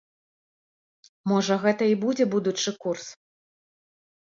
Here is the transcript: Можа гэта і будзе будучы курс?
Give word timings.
Можа 1.33 1.59
гэта 1.67 1.83
і 1.95 2.01
будзе 2.07 2.31
будучы 2.35 2.69
курс? 2.83 3.05